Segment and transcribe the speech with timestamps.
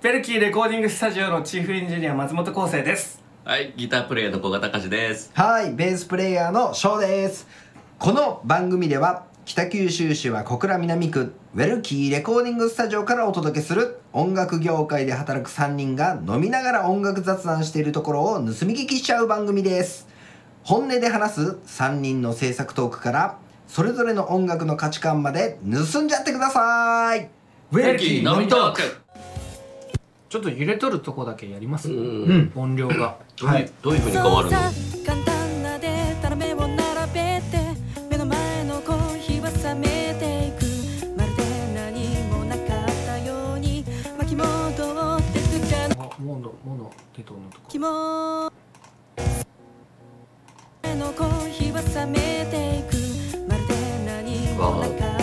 [0.00, 5.32] ベルキーレコーディングスタジオのチーフエンジニア松本康生ですはい、ギタープレイヤーの古賀隆です。
[5.34, 7.48] はい、ベースプレイヤーの翔です。
[7.98, 20.06] この番組では北九州市は小倉南区ウェルキーレコーディングスタジオからお届けする音楽業界で働く3人が飲みながら音楽雑談しているところを盗み聞きしちゃう番組です。
[20.62, 27.30] 本音で話す3人の制作トークからそれぞれの音楽の価値観まで盗んじゃってください。
[27.72, 29.07] ウベルキー飲みトーク。
[30.28, 33.16] ちょっと揺れとるとこだけやります、うん、音量が。
[33.40, 34.58] どういう、どういう風に変わるの？
[35.06, 37.74] 簡単なデータの目を並べて
[38.10, 40.66] 目の前のコーヒーは冷めていく。
[41.16, 41.42] まるで
[41.74, 43.82] 何もなかったように。
[44.18, 44.46] 巻き戻
[45.16, 47.64] ってくじゃあモノモノテトのとこ。
[47.70, 48.52] 気も
[50.82, 52.98] 目のコーヒーは冷めていく。
[53.48, 55.17] まるで何もなかった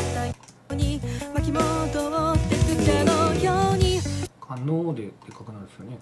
[4.56, 5.98] に可能ででかくなるんですよね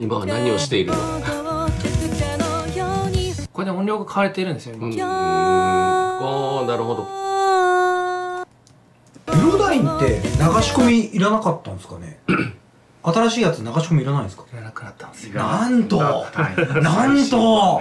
[0.00, 0.96] 今は何をしているの？
[3.52, 5.02] これで音量が変われてるんですよ、うん。
[5.02, 7.27] ああ、なるほど。
[9.78, 10.18] インって流
[10.62, 12.18] し込みいらなかったんですかね？
[13.02, 14.44] 新しいやつ流し込みいらないんですか？
[14.52, 15.34] いらなくなったんですよ。
[15.34, 15.98] なんと！
[15.98, 17.80] なんと！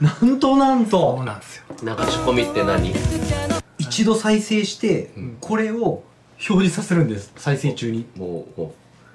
[0.00, 1.64] なんとなんそうとなんですよ。
[1.82, 2.92] 流し込みって何？
[3.78, 5.36] 一度再生してうん。
[5.40, 6.02] これを
[6.48, 7.32] 表示させるんです。
[7.36, 8.06] 再生中に。
[8.16, 8.74] もう、も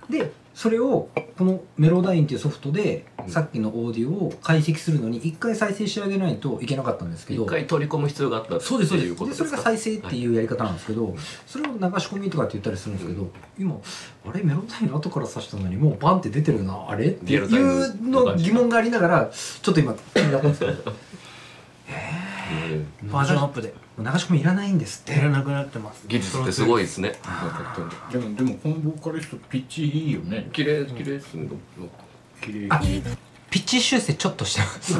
[0.10, 3.32] でそれをこのメロダインっていうソフトでうん。
[3.32, 9.42] さっきのオーディオを解析するのに一回再生してあげないといけなかったんですうけど一回取り込む必要があったってそうですそうでいうことす。
[9.44, 11.16] でそれが再生っていうやり方なんですけど、
[11.48, 13.76] それを流し込みとかって言ったりするんですけど、今
[14.28, 17.08] あれメロダイン後から挿したのにもうバンって出てるなあれ？
[17.08, 20.72] っていうの疑問がありながらちょっと今気になったんですけど。
[20.72, 20.94] う ん
[23.12, 27.14] バージョンアップで流し込みいらないんですっていらなくなってます技術ってすごいですね。
[28.12, 31.48] でもでもこのボーカリストピッチいいよね綺麗綺麗ですね。
[32.42, 32.80] 綺麗あ
[33.50, 35.00] ピッチ修正ちょっとしてます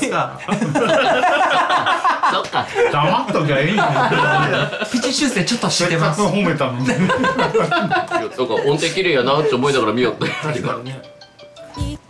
[0.00, 0.40] すか？
[2.32, 2.66] そっか。
[2.92, 3.82] 黙っときゃいいの
[4.90, 6.96] ピッチ修正ちょっとしてます褒めたのにいや
[8.34, 10.26] そうか音程綺麗やなって思いながら見よって。
[10.28, 11.00] 確かにね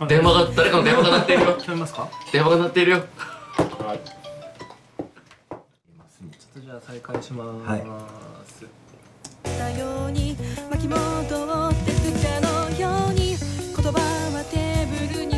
[0.07, 1.57] 電話が誰かの電話が鳴っているよ。
[1.59, 2.07] 聞こえますか？
[2.31, 3.03] 電話が鳴っているよ。
[6.31, 7.81] ちょっとじゃあ再開します、はい。
[9.79, 10.35] ように
[10.69, 13.37] 巻き戻ってくじゃのように言
[13.75, 15.30] 葉はテーブルに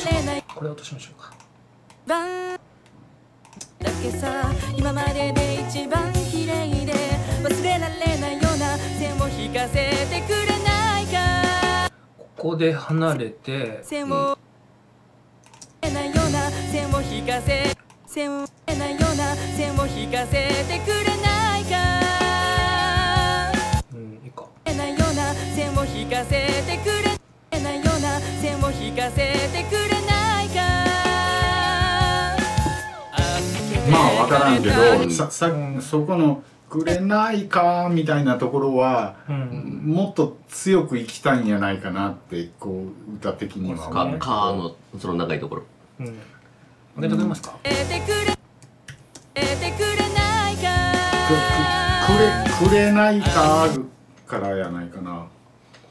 [0.00, 1.32] 忘れられないこれ落としましょうか。
[2.06, 2.56] 番
[3.78, 6.92] だけさ今までで一番綺麗で
[7.42, 11.90] 忘れられないような線を引かせてくれないか。
[12.16, 14.38] ここで離れて線を
[15.82, 21.76] ないような線を引かせ線をないような線を引かせてくれないか。
[23.92, 24.46] うんいいか。
[24.64, 27.19] ないような線を引かせてくれ
[28.40, 30.60] 線を引かせてくれないか
[33.90, 35.50] まあわからんけうんどささ
[35.80, 39.82] そこの「くれないか」みたいなところはうん。
[39.84, 44.18] もっと強く生きたいんやないかなってこう歌的にはか思う。
[44.18, 45.62] カーのその長いところ。
[46.00, 46.06] うん。
[46.96, 48.36] 上げとけますか、えてくれ
[49.34, 50.68] えてくれないか
[51.28, 53.68] くくくれくれないか
[54.26, 55.26] からやないかな。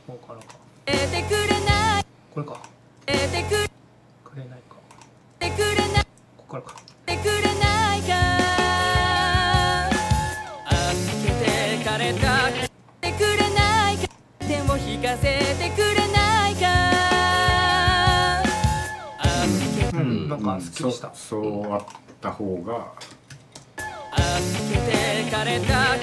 [0.05, 0.45] ここからか。
[0.85, 1.78] えてくれない
[2.39, 2.61] これか。
[3.07, 3.67] えてくれ
[4.23, 4.75] くれないか。
[5.39, 6.05] てくれない
[6.37, 6.75] ここからか。
[7.05, 8.13] てくれないか。
[10.67, 12.49] 預けてかれた。
[13.01, 14.07] てくれないか。
[14.47, 16.67] でも引かせてくれないか。
[19.19, 21.81] 預けううんんなんかすっきりした、そそうあっ
[22.21, 22.93] た方が。
[24.13, 24.77] 預け
[25.25, 25.97] てかれた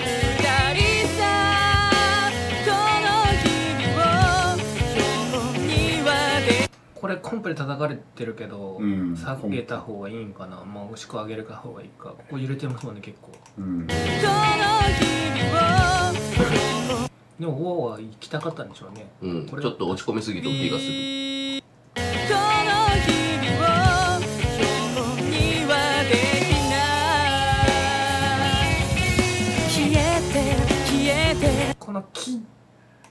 [7.16, 9.16] れコンプで叩かれてるけど、うん。
[9.16, 10.64] 下げた方がいいんかな。
[10.64, 12.10] まあもしくは上げるか方がいいか。
[12.10, 13.32] ここ揺れてますもんね結構。
[13.58, 13.86] うん。
[17.38, 19.10] でもウォーは行きたかったんでしょうね。
[19.20, 20.92] うん、ちこれょっと落ち込みすぎた気がする
[21.86, 22.14] この
[26.14, 26.76] きな
[28.44, 28.80] い
[29.68, 30.00] 消え
[30.32, 30.34] て
[30.86, 30.96] 消
[31.30, 32.42] えてこの木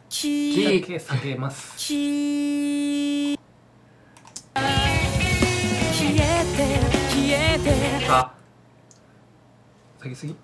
[0.10, 1.74] 消えだけ下げます。
[1.78, 3.35] 消
[8.08, 8.32] あ
[10.00, 10.36] 下げすぎ？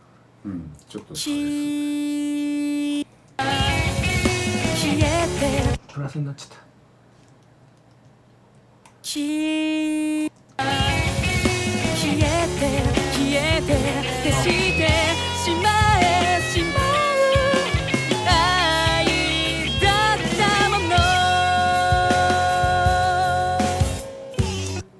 [0.45, 1.13] うんちょっと。
[1.13, 3.05] 消え
[4.75, 4.97] 消え
[5.39, 5.77] て。
[5.93, 6.55] プラスになっちゃった。
[9.03, 9.23] 消
[10.25, 10.65] え消
[12.15, 12.17] え
[12.59, 12.61] て
[13.13, 13.67] 消えて。
[14.23, 14.51] 消して
[15.43, 15.69] しま
[15.99, 16.03] え
[16.41, 19.05] しまう愛
[19.79, 19.85] だ
[20.15, 20.91] ったもの。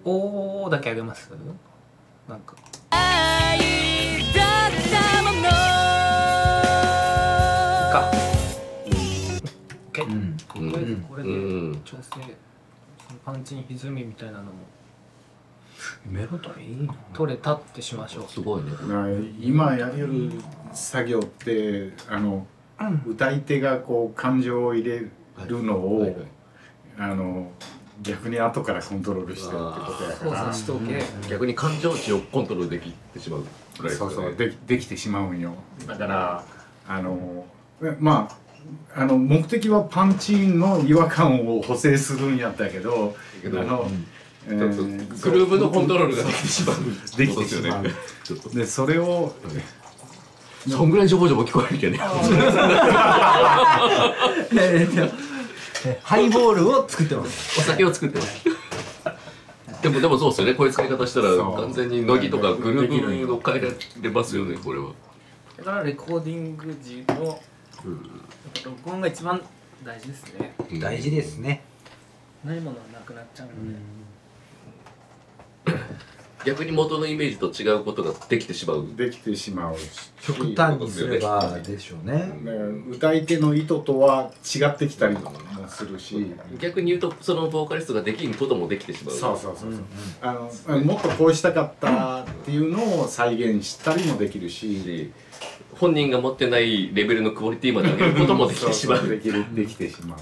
[0.04, 1.32] おーだけ上げます
[2.32, 2.56] なんか。
[2.92, 3.60] 愛
[4.34, 5.44] だったもの。
[7.92, 8.10] か。
[9.92, 10.38] OK うん。
[10.48, 11.82] これでこれでうん。
[11.84, 12.10] 調整。
[12.10, 14.52] そのパンチに歪みみたいなのも。
[16.06, 16.96] メロディーいいな。
[17.14, 18.28] 取れたってしましょう。
[18.30, 18.72] すごいね。
[18.88, 20.32] な今やる
[20.72, 22.48] 作業ってあの、
[23.06, 25.12] 歌い手がこう感情を入れる
[25.64, 26.26] のを、はいはい。
[26.98, 27.52] あの
[28.02, 30.54] 逆に後からコントロールしてるってことや操から。
[30.54, 31.04] 作しとけ。
[31.30, 33.46] 逆に感情値をコントロールできてしまう
[33.80, 34.36] ぐらいそうそう。
[34.36, 35.54] でできてしまうんよ。
[35.88, 36.44] だから
[36.88, 37.46] あの
[38.00, 38.30] ま
[38.96, 43.90] ああの目的はパンチの違和感を補正するんやったけどけどあの、
[44.48, 46.78] えちょっとーグルーブのコントロールができてしまう。
[47.18, 47.84] できてしまう。
[48.56, 49.34] でそれを
[50.70, 52.04] そんぐらいジョボジョボ聞こえるけどね
[56.04, 57.60] ハイボールを作ってます。
[57.60, 58.46] お酒を作ってます。
[59.82, 60.54] でもでもそうですよね。
[60.54, 64.92] こういう使い方したら完全に乃木とかグループを変えられますよねこれは。
[65.58, 67.42] だからレコーディング時の
[68.64, 69.42] 録音が一番
[69.84, 70.54] 大事ですね。
[70.80, 71.64] 大事ですね。
[72.46, 73.54] ないものはなくなっちゃうの
[75.74, 75.80] で、
[76.46, 78.86] 逆に元のイメージと違うことができてしまう。
[78.96, 80.12] できてしまうし。
[80.22, 82.18] 極端にすればでしょうね。
[82.42, 82.52] ね
[82.90, 85.34] 歌い手の意図とは違ってきたりも
[85.68, 86.34] するし。
[86.60, 89.16] 逆に言うとそのボーカリストができんこともできてしまう。
[89.16, 89.84] そうそうそうそう、
[90.22, 94.62] あのもっとこうしたかったっていうのを再現したりもできるし。
[94.62, 95.12] し
[95.76, 100.20] 本人が持ってないレベルのクオリティまで上げることもできてしまそうできるできてしまう、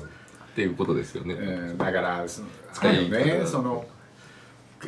[0.56, 2.44] ていうことですよね、えーだからそ
[2.74, 3.86] 使いあるよねその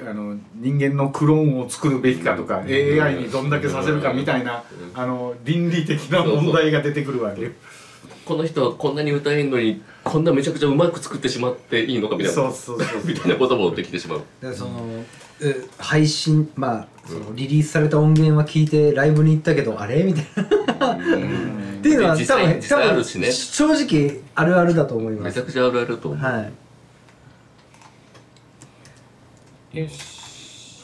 [0.07, 7.51] あの人間のクローンを作るべきかとか、AI にどんだけさせるかみたいな、あの倫理的な問題が出てくるわけよ。
[8.23, 12.41] この人はこんなに歌えんのにこんなめちゃくちゃうまく作ってしまっていいのかみたいな。
[12.41, 14.21] そうそうそうみたいなこともできてしまう。
[14.41, 15.03] でその
[15.41, 20.03] え配信まあそのリリースされた音源は聞いてライブに行ったけどあれ？
[20.03, 20.25] みたい
[20.79, 20.93] な。
[20.93, 20.97] っ
[21.81, 25.23] ていうのは実多分多分正直あるあるだと思います。
[25.25, 26.51] めちゃくちゃあるあると思う、はい
[29.73, 30.83] よし。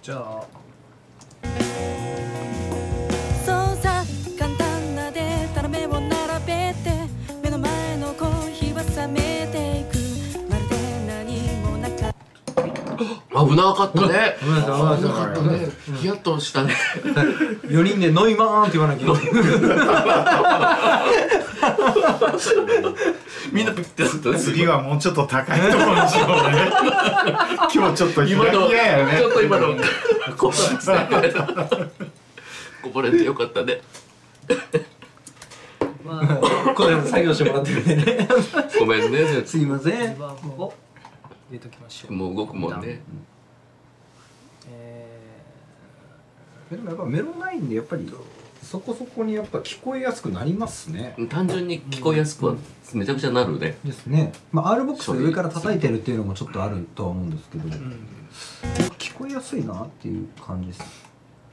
[0.00, 0.46] じゃあ。
[3.44, 4.04] そうさ
[4.38, 7.08] 簡単なデータの目を並べて
[7.42, 9.96] 目の前のコーヒーは冷めていく。
[10.48, 10.76] まるで
[11.08, 13.44] 何もなかった。
[13.44, 14.36] 危なかったね。
[14.40, 14.94] 危なか
[15.32, 15.42] った。
[15.42, 15.70] ね
[16.00, 16.72] ヒヤッとしたね。
[17.64, 19.50] 4人で「ノイマーン」って言わなきゃいけない
[23.52, 24.30] みんなピッてなった。
[24.30, 26.70] ね次はもうちょっと高いところにしようね。
[27.74, 28.76] 今日ちょっと今のね
[29.18, 29.74] ちょっと今の
[30.36, 31.38] こぼれて
[32.82, 33.80] こぼれてよかったね。
[36.04, 38.28] まあこれ作業してもらってるんでね
[38.78, 39.44] ごめんね。
[39.44, 40.16] すいません。
[40.16, 40.72] 入
[41.50, 43.02] れときましょうもう動くもんね。
[44.72, 45.18] え
[46.70, 48.10] でもやっぱメロナインでやっぱり
[48.70, 51.16] そこそこにやっぱ聞こえやすくなりますね。
[51.28, 52.54] 単純に聞こえやすくは
[52.94, 54.30] めちゃくちゃなるねですね。
[54.52, 58.06] まあ R ボックスで上から叩いてるっていうのもちょっとあるとは思うんですけど、ーうん。
[58.96, 60.84] 聞こえやすいなっていう感じです。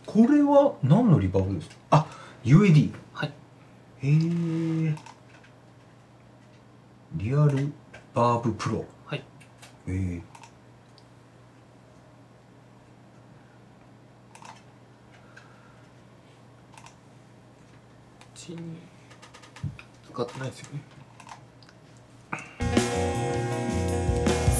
[0.05, 1.75] これは何のリバーブですか？
[1.89, 2.05] あ
[2.45, 3.29] UAD はい。
[3.29, 4.95] へえ
[7.15, 7.73] リアル
[8.13, 8.85] バーブプロ。
[9.07, 9.19] はい。
[9.19, 9.23] へ
[9.87, 10.21] え
[18.37, 18.77] ちに。
[20.13, 20.81] 使ってないですよね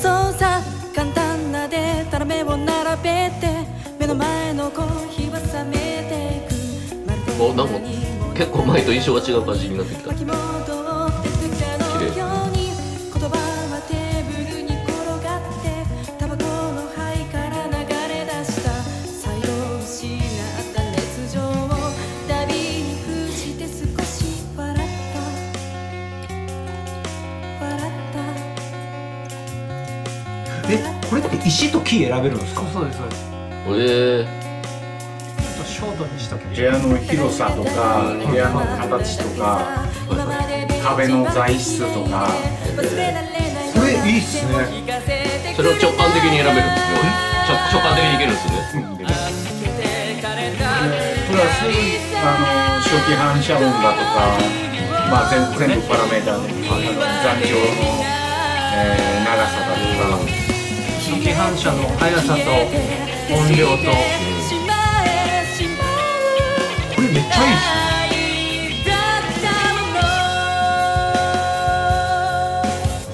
[0.01, 0.61] そうさ
[0.95, 3.65] 簡単なデータの目を並べて
[3.99, 5.77] 目の前のコーヒーは冷め
[6.09, 6.57] ていく。
[7.37, 10.76] か結構前と印象が違う感じになってきた
[30.69, 32.61] えこれって石と木選べるんですか？
[32.73, 33.25] そうですそうです。
[33.77, 34.27] え。
[35.37, 39.85] ちょっとショートにしときま部屋の広さとか部屋の形とか
[40.83, 42.27] 壁の材質とか。
[42.75, 42.81] こ
[43.81, 44.51] れいいっすね。
[44.83, 46.99] ー、それを直感的に選べるんですね
[47.47, 48.51] 直直感的にいけるんですね。
[51.27, 51.63] プラス
[52.19, 54.11] あの初期反射音だとか、
[55.11, 56.81] まあ、全全部パラメーターで、あの
[57.23, 57.61] 残響の、
[58.75, 59.79] えー長さだと
[60.25, 60.36] か
[61.33, 62.39] 反射の速さと
[63.33, 63.77] 音量と。
[66.95, 67.57] これめっちゃいいっ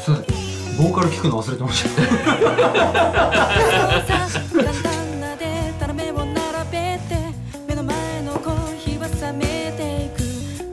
[0.04, 0.18] すね。
[0.78, 1.90] ボーカル聞くの忘れてました。
[2.02, 2.12] 簡
[4.82, 7.16] 単なでたらめを並べて
[7.68, 10.24] 目の前のコーヒーは冷めていく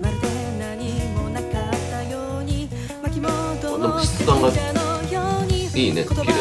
[0.03, 0.27] まるで
[0.59, 2.69] 何もなかったように
[3.03, 4.49] 巻き戻なんか質感が。
[4.51, 4.55] の
[5.13, 6.05] ようにいいね。
[6.05, 6.33] 綺麗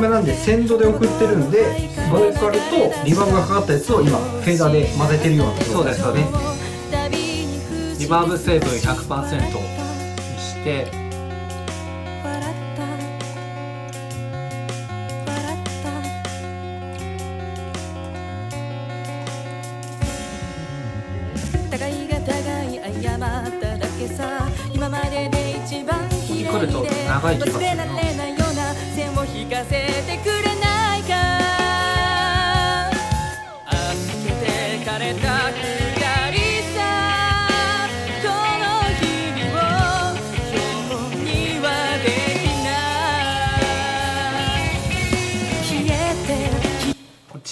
[0.00, 1.64] なんで先導で送ってるんで
[2.10, 6.30] ボーカルとリバーブがかかったやつを今フェーダーで混ぜてるようなそうですそうです。
[7.10, 7.48] リ
[7.98, 9.46] リバーブ成分100%に
[10.38, 10.86] して
[12.24, 12.44] 笑っ
[12.76, 12.82] た
[15.32, 15.88] 笑った
[21.70, 23.18] 互いが互い謝っ
[23.60, 27.84] ただけさ今までで一番綺麗ここに来るとで長い気がするな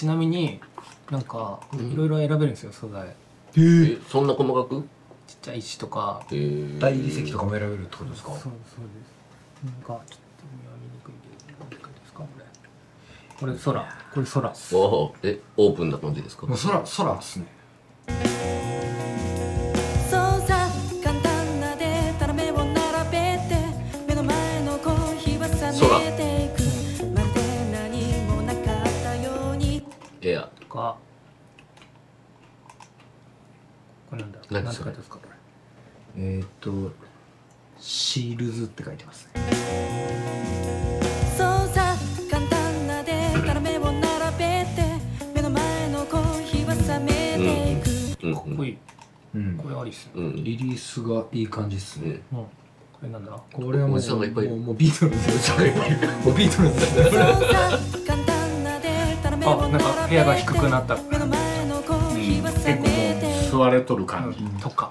[0.06, 0.60] ちなみに
[1.10, 3.08] なんかいろいろ選べるんですよ素材。
[3.58, 4.88] えそんな細かく？
[5.26, 6.24] ちっちゃい石とか。
[6.30, 8.28] えー、大理石とかも選べるってことですか？
[8.30, 8.76] そうそうです。
[9.64, 10.44] なんかちょっと
[10.80, 11.14] 見にくい
[11.48, 12.44] けど何ですかこれ。
[13.40, 13.98] これ空。
[14.14, 14.48] これ空
[14.78, 15.12] おー。
[15.24, 16.46] えオープンな感じですか？
[16.46, 17.46] もう空空っすね
[50.74, 52.38] すねうんリリースがいい感じっすね、うん。
[52.38, 52.44] うん
[52.96, 53.32] これなんだ？
[53.52, 55.50] これはもうもうもうビートルズです。
[55.50, 55.58] よ
[56.24, 56.76] もうビートルズ
[59.48, 60.96] あなんか部屋が低くなった。
[60.96, 62.88] 目の前のコーヒーは冷め
[63.20, 64.90] ていく座れとる感じ、とか。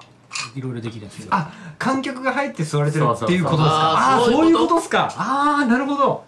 [0.54, 1.18] いろいろできるやつ。
[1.18, 4.20] よあ観客が入って座れてるっていうことですか？
[4.24, 4.76] そうそうそうああそういうことそういうこと。
[4.76, 6.24] ですかああなるほど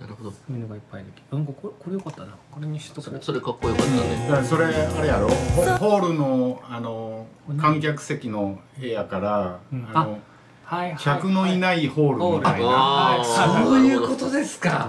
[0.00, 0.30] なるほど。
[0.30, 2.34] そういうのがいっぱいできるなんかこれこれよかったな。
[2.50, 3.04] これにしとこう。
[3.04, 5.28] それそれかっこよかったね、だからそれあれやろ？
[5.28, 7.26] ホホールのあの
[7.58, 9.88] 観客席の部屋から、うん。
[9.92, 10.18] あの
[10.64, 10.98] はいはい。
[10.98, 13.24] 客のいないホールみたいな、あー。
[13.64, 14.88] そういうことですか。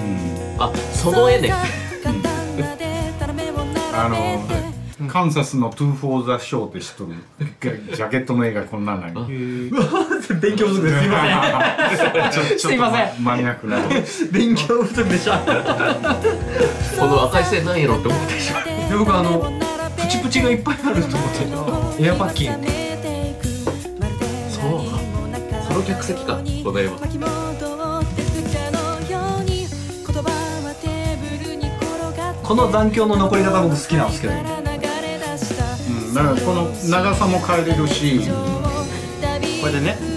[0.00, 0.62] うん。
[0.62, 1.52] あその絵ね。
[3.94, 7.14] あのカンサスの「Two for the Show」って知っとる。
[7.94, 9.26] ジャケットの絵がこんなんなんよ
[10.40, 10.98] 勉強不足です。
[11.00, 11.22] すいま
[12.30, 13.78] ちょちょっとすいませマニアックな。
[14.04, 15.38] せん勉強不足でした。
[17.00, 18.64] この赤い線なんやろって思ってしまう。
[18.90, 19.52] で僕あの
[19.96, 21.30] プチプチがいっぱいあると思っ
[21.96, 22.04] て。
[22.04, 22.52] エアパッキン。
[24.50, 24.98] そうか。
[25.66, 26.38] その客席か。
[26.62, 26.92] この絵は
[32.42, 34.34] この残響の残り方僕好きなんですけど。
[34.34, 38.28] うん、だからこの長さも変えれるし。
[39.60, 40.07] これでね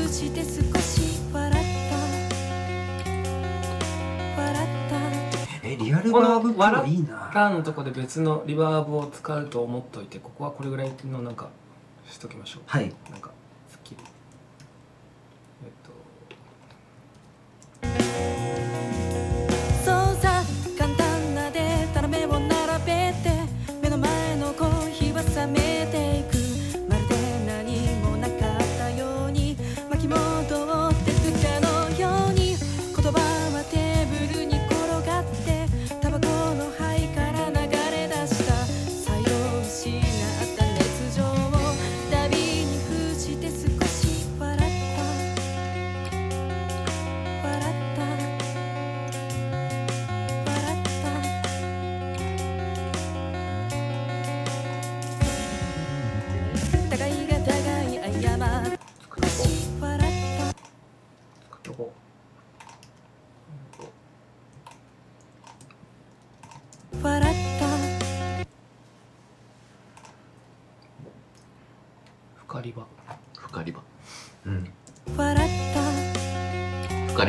[5.92, 7.32] リアルバーブプロ笑いいな。
[7.34, 11.50] ランのとこで別のリバーブを使うと思っといてここはこれぐらいのなんか
[12.10, 12.64] しときましょう。
[12.66, 12.94] はい。
[13.10, 13.32] なんか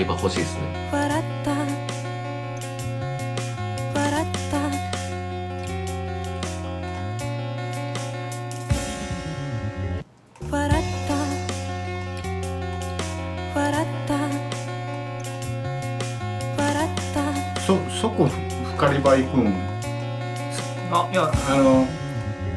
[0.03, 0.89] リバ欲しいですね。
[0.93, 1.51] 笑った。
[3.95, 4.59] 笑った。
[10.51, 11.15] 笑った。
[13.55, 14.15] 笑った。
[16.63, 17.61] 笑った。
[17.61, 19.55] そそこ深り場行くん。
[20.91, 21.87] あいやあの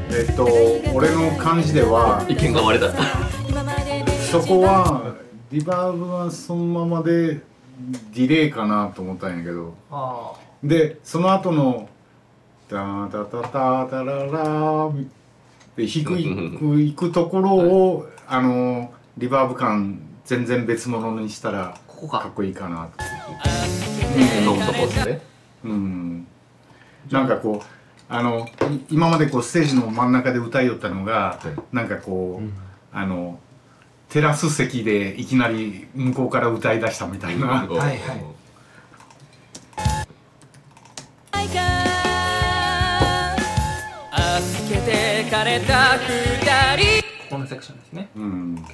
[0.10, 0.46] えっと
[0.94, 2.26] 俺の感じでは。
[2.28, 2.96] 意見が割れた。
[4.32, 4.95] そこは
[5.56, 9.74] リバーブはそのままでディレイかなと思ったんやけど。
[9.90, 11.88] あでその後の
[12.68, 14.92] 「タタタタタララ」
[15.78, 22.20] で低くいくところをあのリバーブ感全然別物にしたらここか。
[22.20, 23.04] かっこいいかなと。
[24.52, 25.22] 飲むとこですね。
[25.64, 26.28] うん、
[27.10, 27.66] なんかこう
[28.10, 31.40] あのい今までこうステージの真ん中で歌いよったのが、
[31.72, 32.50] なんかこう、
[32.92, 33.40] あの
[34.10, 37.98] テラス席でいきなり向こうから歌い出したみたいな、はいはい。
[44.68, 48.10] けてかれた二人ここのセクションですね。
[48.16, 48.66] うん、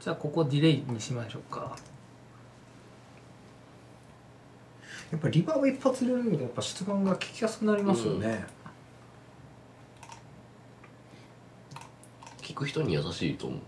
[0.00, 1.76] じゃあここディレイにしましょうか。
[5.10, 8.44] やっぱリバーブ一発入れるとやっぱ質感が聞きやすくなりますよね、
[12.48, 13.60] 聞く人に優しいと思う。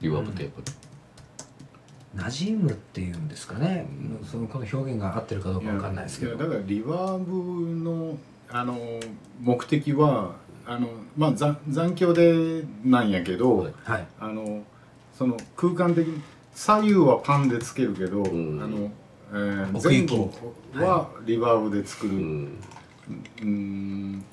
[0.00, 0.60] リバーブってやっぱ
[2.16, 3.86] り、馴染むっていうんですかね、
[4.28, 6.36] そのこの表現が合ってるかどうかわかんないですけど。
[6.36, 8.76] だからリバーブのあの
[9.40, 10.34] 目的は
[10.66, 13.72] あの、まあ、残残響でなんやけど、はい。
[13.84, 14.06] はい。
[14.18, 14.64] あの
[15.16, 16.20] その空間的に
[16.54, 18.60] 左右はパンでつけるけど、ん。
[18.60, 18.90] あの
[19.30, 20.32] えー前後
[20.74, 22.58] はリバーブで作る、うん。
[23.42, 24.24] うん。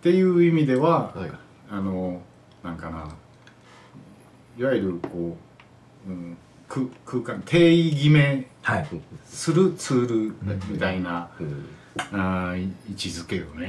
[0.00, 1.30] っていう意味では、はい。
[1.70, 2.20] あの
[2.62, 3.08] なんかな
[4.58, 5.36] いわゆるこ
[6.06, 6.36] う、うん、
[6.68, 8.86] 空空間定義決めはい。
[9.26, 10.34] するツール
[10.68, 11.66] みたいな、うん。
[12.12, 13.68] あ位置づけよね。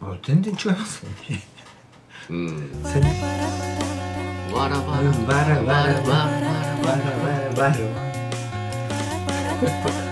[0.00, 1.42] あ全然違いますよね。
[2.30, 2.48] うん。
[2.84, 3.02] せん。
[4.54, 6.46] わらわらわらわらわらわら
[6.82, 6.96] わ
[7.56, 7.68] らわ
[10.06, 10.11] ら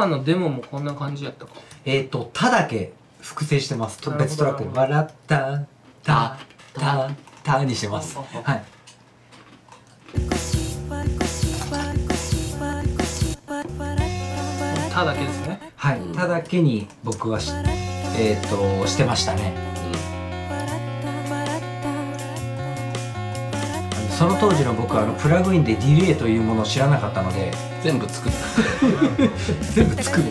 [0.00, 1.52] さんのデモもこんな感じやったか。
[1.84, 3.98] えっ、と「た」だけ複製してます。
[3.98, 5.60] と別トラックで「笑った
[6.02, 6.38] た
[6.72, 7.10] た
[7.42, 8.16] た」にしてます。
[8.16, 8.62] はい。
[14.90, 15.72] ただけですね。
[15.76, 17.52] はい「た」だけに僕はし
[18.16, 19.69] えっ、としてましたね
[24.20, 27.52] その当時の僕はあのプラグインでディレイというものを知らなかったので
[27.82, 28.38] 全部作った。
[29.72, 30.24] 全部作る。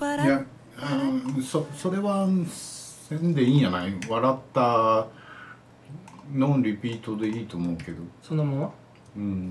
[0.00, 0.44] あれいや
[1.42, 5.06] そそれはせんでいいんやない笑った
[6.30, 8.70] ノンリピートでいいと思うけどそのまま
[9.16, 9.50] うん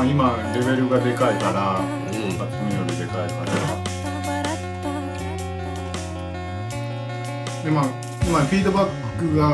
[0.00, 1.78] まあ今レベルがでかいから
[2.10, 3.52] 一発目よりでかいから。
[7.62, 7.84] でまあ
[8.26, 9.50] 今フィードバックが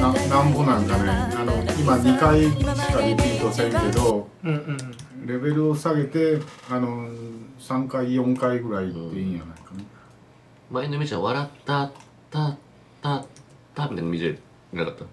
[0.00, 1.10] ななんぼなんかね。
[1.10, 2.52] あの今2回し
[2.92, 4.56] かリピートせんけどうんうん
[5.20, 5.26] うん。
[5.26, 6.38] レベルを下げて
[6.70, 7.08] あの
[7.58, 9.84] 3回4回ぐらいでいいんやないかね、
[10.70, 11.90] 前のイメージは笑った
[12.30, 12.56] た
[13.02, 13.24] た
[13.74, 14.38] たみたいなイメージ
[14.72, 15.04] なかった？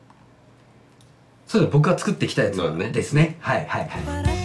[1.48, 3.38] そうです僕が作ってきたやつですね。
[3.40, 4.43] はいはいはい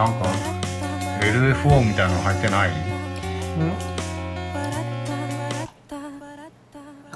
[0.00, 0.24] なんか
[1.20, 2.70] LFO みたいなの入ってない？
[2.70, 3.72] うん。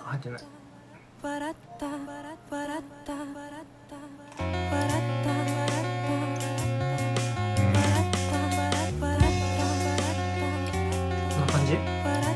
[0.05, 0.19] 入
[11.39, 12.34] んな感じ？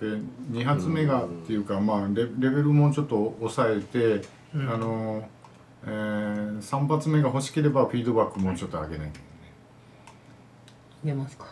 [0.00, 4.70] だって2発目がっていうか、まあレレベルもちょっと抑えて、うん。
[4.70, 5.28] あの、
[5.84, 9.20] えー、3発目が欲しければフィードバックもうちょっと上げないと
[11.02, 11.46] 入れますか。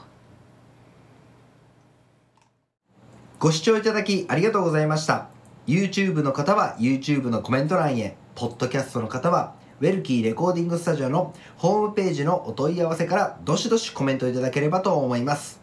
[3.39, 5.29] ご視聴いただきありがとうございました。
[5.67, 8.17] YouTube の方は YouTube のコメント欄へ。
[8.35, 15.61] ポッドキャストの方はウェルキーレコーディングスタジオのホームページのお問い合わせからどしどしコメントいただければと思います。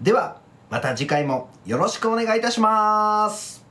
[0.00, 0.40] では
[0.74, 3.63] また次回もよろしくお願いいたします。